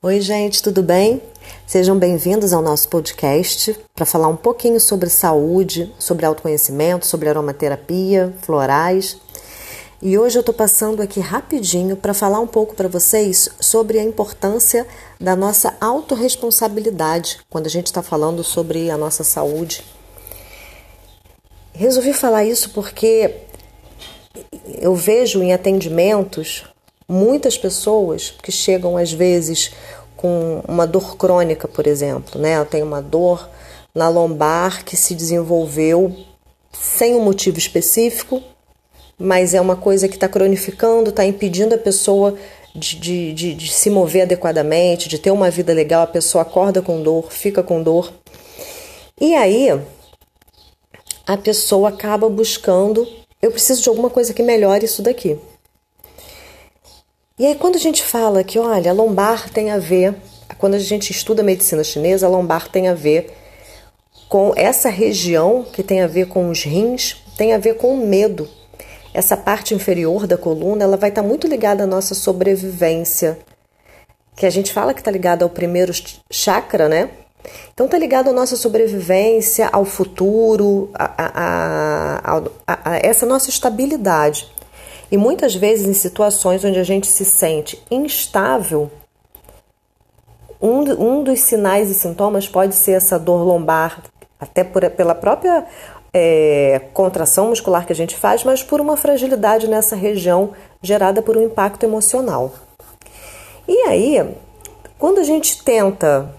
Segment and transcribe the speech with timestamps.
[0.00, 1.20] Oi, gente, tudo bem?
[1.66, 8.32] Sejam bem-vindos ao nosso podcast para falar um pouquinho sobre saúde, sobre autoconhecimento, sobre aromaterapia,
[8.42, 9.16] florais.
[10.00, 14.04] E hoje eu estou passando aqui rapidinho para falar um pouco para vocês sobre a
[14.04, 14.86] importância
[15.20, 19.82] da nossa autorresponsabilidade quando a gente está falando sobre a nossa saúde.
[21.72, 23.34] Resolvi falar isso porque
[24.80, 26.64] eu vejo em atendimentos
[27.08, 29.72] muitas pessoas que chegam às vezes
[30.16, 32.62] com uma dor crônica, por exemplo, né?
[32.64, 33.48] Tenho uma dor
[33.94, 36.14] na lombar que se desenvolveu
[36.72, 38.42] sem um motivo específico,
[39.18, 42.36] mas é uma coisa que está cronificando, está impedindo a pessoa
[42.74, 46.02] de, de, de, de, se mover adequadamente, de ter uma vida legal.
[46.02, 48.12] A pessoa acorda com dor, fica com dor.
[49.20, 49.68] E aí
[51.26, 53.06] a pessoa acaba buscando:
[53.42, 55.38] eu preciso de alguma coisa que melhore isso daqui.
[57.38, 60.12] E aí, quando a gente fala que, olha, a lombar tem a ver,
[60.58, 63.32] quando a gente estuda medicina chinesa, a lombar tem a ver
[64.28, 68.06] com essa região que tem a ver com os rins, tem a ver com o
[68.06, 68.48] medo.
[69.14, 73.38] Essa parte inferior da coluna, ela vai estar muito ligada à nossa sobrevivência,
[74.34, 75.92] que a gente fala que está ligada ao primeiro
[76.30, 77.08] chakra, né?
[77.72, 84.48] Então está ligado à nossa sobrevivência, ao futuro, a, a, a, a, essa nossa estabilidade.
[85.10, 88.90] E muitas vezes, em situações onde a gente se sente instável,
[90.60, 94.02] um, um dos sinais e sintomas pode ser essa dor lombar,
[94.38, 95.66] até por, pela própria
[96.12, 101.36] é, contração muscular que a gente faz, mas por uma fragilidade nessa região gerada por
[101.36, 102.52] um impacto emocional.
[103.66, 104.34] E aí,
[104.98, 106.34] quando a gente tenta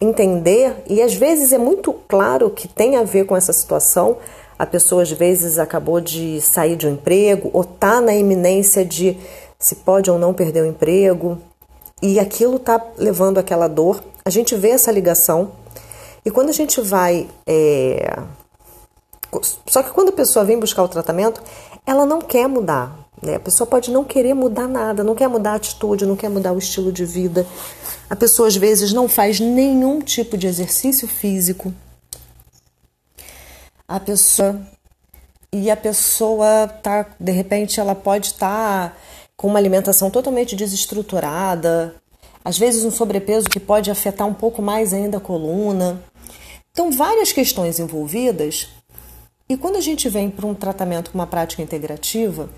[0.00, 4.16] entender, e às vezes é muito claro que tem a ver com essa situação,
[4.62, 9.18] a pessoa às vezes acabou de sair de um emprego ou está na iminência de
[9.58, 11.36] se pode ou não perder o emprego
[12.00, 14.00] e aquilo está levando aquela dor.
[14.24, 15.50] A gente vê essa ligação
[16.24, 17.28] e quando a gente vai.
[17.44, 18.16] É...
[19.66, 21.42] Só que quando a pessoa vem buscar o tratamento,
[21.84, 22.96] ela não quer mudar.
[23.20, 23.34] Né?
[23.34, 26.52] A pessoa pode não querer mudar nada, não quer mudar a atitude, não quer mudar
[26.52, 27.44] o estilo de vida.
[28.08, 31.74] A pessoa às vezes não faz nenhum tipo de exercício físico,
[33.92, 34.58] a pessoa
[35.52, 38.96] e a pessoa tá de repente ela pode estar tá
[39.36, 41.94] com uma alimentação totalmente desestruturada,
[42.42, 46.02] às vezes um sobrepeso que pode afetar um pouco mais ainda a coluna.
[46.70, 48.68] Então, várias questões envolvidas.
[49.46, 52.48] E quando a gente vem para um tratamento com uma prática integrativa,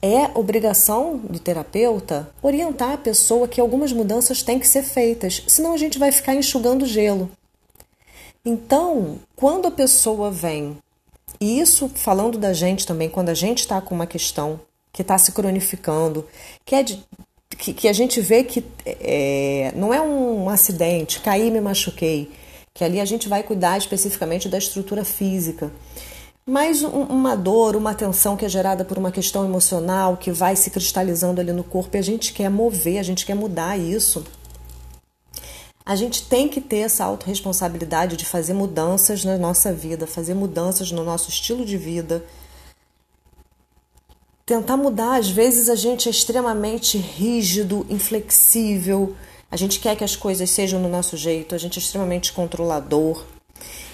[0.00, 5.72] é obrigação do terapeuta orientar a pessoa que algumas mudanças têm que ser feitas, senão
[5.72, 7.28] a gente vai ficar enxugando gelo.
[8.44, 10.76] Então, quando a pessoa vem,
[11.40, 14.60] e isso falando da gente também, quando a gente está com uma questão
[14.92, 16.26] que está se cronificando,
[16.64, 17.04] que, é de,
[17.56, 22.32] que, que, a gente vê que é, não é um acidente, caí me machuquei,
[22.74, 25.70] que ali a gente vai cuidar especificamente da estrutura física.
[26.44, 30.70] Mas uma dor, uma tensão que é gerada por uma questão emocional que vai se
[30.70, 34.24] cristalizando ali no corpo e a gente quer mover, a gente quer mudar isso
[35.84, 40.92] a gente tem que ter essa autorresponsabilidade de fazer mudanças na nossa vida, fazer mudanças
[40.92, 42.24] no nosso estilo de vida.
[44.46, 49.16] Tentar mudar, às vezes a gente é extremamente rígido, inflexível,
[49.50, 53.24] a gente quer que as coisas sejam no nosso jeito, a gente é extremamente controlador.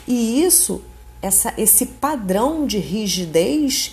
[0.06, 0.82] E isso,
[1.20, 3.92] essa, esse padrão de rigidez,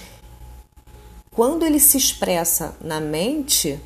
[1.32, 3.80] quando ele se expressa na mente,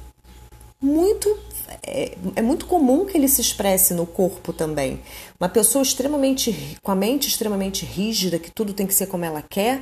[0.81, 1.37] muito
[1.84, 5.00] é, é, muito comum que ele se expresse no corpo também.
[5.40, 9.41] Uma pessoa extremamente com a mente extremamente rígida, que tudo tem que ser como ela
[9.41, 9.81] quer,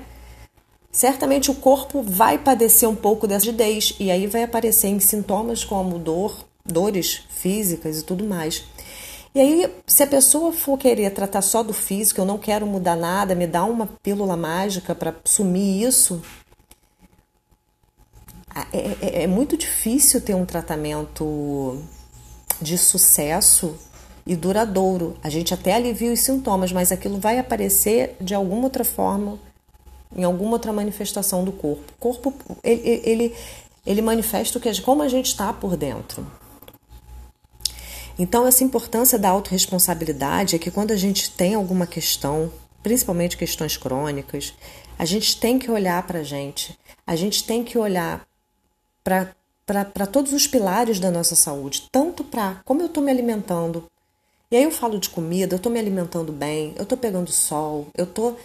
[0.91, 5.63] certamente o corpo vai padecer um pouco dessa rigidez e aí vai aparecer em sintomas
[5.63, 8.63] como dor, dores físicas e tudo mais.
[9.36, 12.96] E aí, se a pessoa for querer tratar só do físico, eu não quero mudar
[12.96, 16.19] nada, me dá uma pílula mágica para sumir isso,
[18.72, 21.81] é, é, é muito difícil ter um tratamento
[22.62, 23.75] de sucesso
[24.25, 25.15] e duradouro.
[25.24, 29.39] A gente até alivia os sintomas, mas aquilo vai aparecer de alguma outra forma,
[30.15, 31.83] em alguma outra manifestação do corpo.
[31.94, 32.33] O corpo,
[32.63, 33.36] ele, ele,
[33.86, 36.25] ele manifesta o que, como a gente está por dentro.
[38.19, 42.51] Então, essa importância da autorresponsabilidade é que quando a gente tem alguma questão,
[42.81, 44.54] principalmente questões crônicas,
[44.98, 48.25] a gente tem que olhar para a gente, a gente tem que olhar
[49.65, 53.86] para todos os pilares da nossa saúde, tanto para como eu estou me alimentando.
[54.51, 57.88] E aí eu falo de comida, eu estou me alimentando bem, eu estou pegando sol,
[57.95, 58.38] eu estou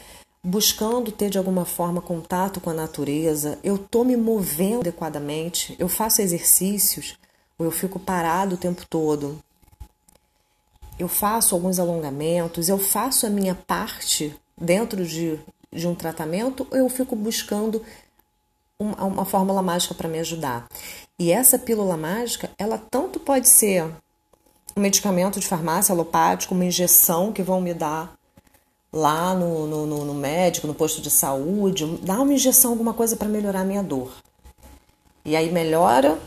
[0.43, 5.89] buscando ter de alguma forma contato com a natureza, eu estou me movendo adequadamente, eu
[5.89, 7.17] faço exercícios
[7.59, 9.39] ou eu fico parado o tempo todo.
[10.99, 15.39] eu faço alguns alongamentos, eu faço a minha parte dentro de,
[15.73, 17.83] de um tratamento, ou eu fico buscando
[18.83, 20.67] uma, uma fórmula mágica para me ajudar.
[21.19, 23.85] E essa pílula mágica, ela tanto pode ser
[24.77, 28.13] um medicamento de farmácia alopático, uma injeção que vão me dar
[28.93, 33.17] lá no, no, no, no médico, no posto de saúde, dá uma injeção, alguma coisa
[33.17, 34.13] para melhorar a minha dor.
[35.25, 36.19] E aí melhora,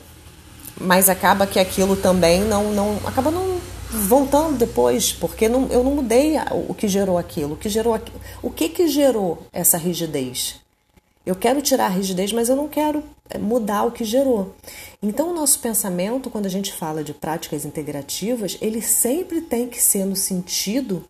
[0.80, 3.60] mas acaba que aquilo também não, não acaba não
[3.90, 6.36] voltando depois, porque não, eu não mudei
[6.68, 8.00] o que gerou aquilo, o que gerou
[8.42, 10.65] o que que gerou essa rigidez.
[11.26, 14.54] Eu quero tirar a rigidez, mas eu não quero eh, mudar o que gerou.
[15.02, 19.82] Então, o nosso pensamento, quando a gente fala de práticas integrativas, ele sempre tem que
[19.82, 21.04] ser no sentido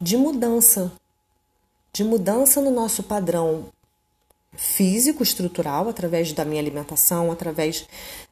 [0.00, 0.92] de mudança,
[1.92, 3.66] de mudança no nosso padrão
[4.56, 7.86] físico, estrutural, através da minha alimentação, através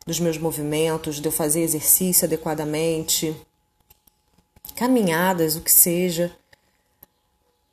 [0.04, 3.36] dos meus movimentos, de eu fazer exercício adequadamente,
[4.74, 6.32] caminhadas, o que seja,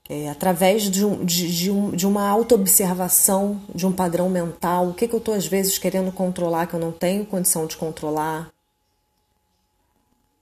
[0.10, 4.94] é, através de, um, de, de, um, de uma autoobservação de um padrão mental, o
[4.94, 8.52] que, que eu estou às vezes querendo controlar que eu não tenho condição de controlar,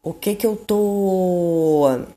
[0.02, 2.08] o que, que eu estou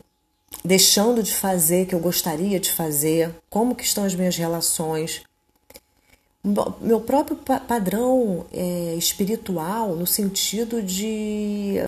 [0.65, 5.25] deixando de fazer que eu gostaria de fazer, como que estão as minhas relações,
[6.81, 11.85] meu próprio padrão é, espiritual no sentido de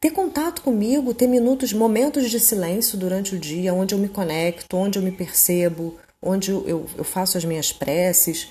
[0.00, 4.76] ter contato comigo, ter minutos, momentos de silêncio durante o dia, onde eu me conecto,
[4.76, 8.48] onde eu me percebo, onde eu, eu faço as minhas preces,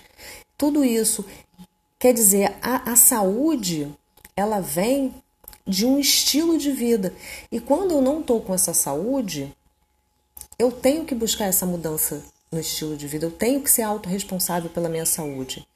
[0.55, 1.25] tudo isso.
[1.97, 3.91] Quer dizer, a, a saúde
[4.35, 5.13] ela vem
[5.65, 7.13] de um estilo de vida.
[7.51, 9.53] E quando eu não estou com essa saúde,
[10.57, 14.69] eu tenho que buscar essa mudança no estilo de vida, eu tenho que ser autorresponsável
[14.69, 15.67] pela minha saúde.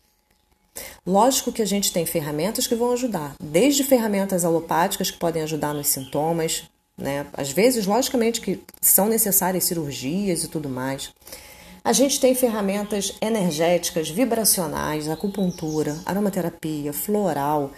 [1.06, 5.74] Lógico que a gente tem ferramentas que vão ajudar, desde ferramentas alopáticas que podem ajudar
[5.74, 6.64] nos sintomas,
[6.98, 7.26] né?
[7.34, 11.14] Às vezes, logicamente, que são necessárias cirurgias e tudo mais.
[11.84, 17.72] A gente tem ferramentas energéticas, vibracionais, acupuntura, aromaterapia, floral,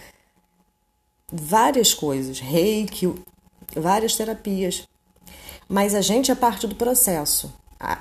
[1.30, 3.12] várias coisas, reiki,
[3.74, 4.86] várias terapias.
[5.68, 7.52] Mas a gente é parte do processo.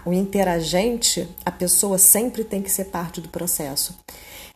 [0.06, 3.98] O interagente, a pessoa sempre tem que ser parte do processo.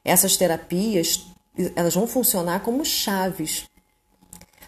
[0.09, 1.27] Essas terapias,
[1.75, 3.65] elas vão funcionar como chaves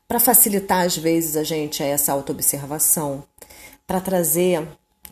[0.07, 3.23] para facilitar às vezes a gente a essa autoobservação,
[3.88, 4.67] para trazer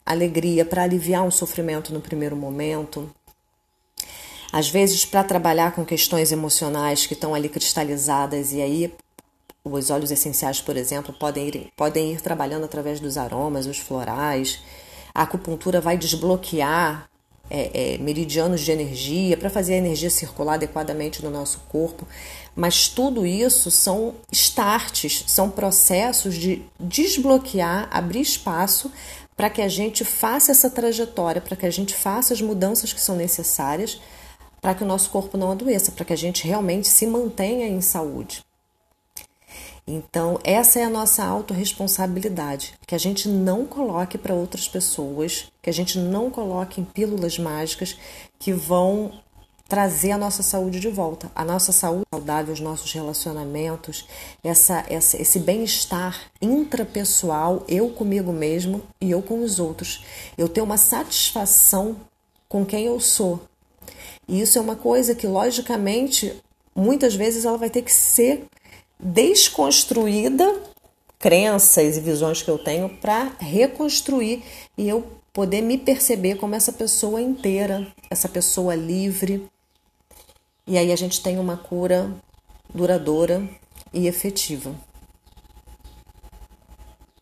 [0.05, 3.09] alegria, para aliviar um sofrimento no primeiro momento.
[4.51, 8.93] Às vezes para trabalhar com questões emocionais que estão ali cristalizadas e aí
[9.63, 14.59] os óleos essenciais, por exemplo, podem ir, podem ir trabalhando através dos aromas, os florais.
[15.13, 17.08] A acupuntura vai desbloquear
[17.49, 22.07] é, é, meridianos de energia, para fazer a energia circular adequadamente no nosso corpo.
[22.55, 28.91] Mas tudo isso são starts, são processos de desbloquear, abrir espaço
[29.35, 32.99] para que a gente faça essa trajetória, para que a gente faça as mudanças que
[32.99, 33.99] são necessárias
[34.61, 37.81] para que o nosso corpo não adoeça, para que a gente realmente se mantenha em
[37.81, 38.43] saúde.
[39.91, 45.69] Então, essa é a nossa autorresponsabilidade, que a gente não coloque para outras pessoas, que
[45.69, 47.97] a gente não coloque em pílulas mágicas
[48.37, 49.11] que vão
[49.67, 54.07] trazer a nossa saúde de volta, a nossa saúde saudável, os nossos relacionamentos,
[54.43, 60.05] essa, essa esse bem-estar intrapessoal, eu comigo mesmo e eu com os outros.
[60.37, 61.95] Eu ter uma satisfação
[62.47, 63.41] com quem eu sou.
[64.27, 66.39] E isso é uma coisa que, logicamente,
[66.75, 68.45] muitas vezes ela vai ter que ser
[68.99, 70.61] desconstruída
[71.17, 74.43] crenças e visões que eu tenho para reconstruir
[74.77, 79.47] e eu poder me perceber como essa pessoa inteira, essa pessoa livre.
[80.65, 82.09] E aí a gente tem uma cura
[82.73, 83.47] duradoura
[83.93, 84.73] e efetiva.